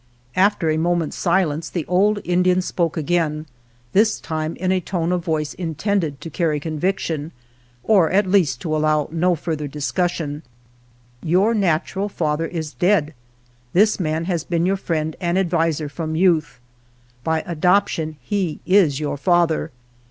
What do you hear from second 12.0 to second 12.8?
••XII INTRODUCTORY father is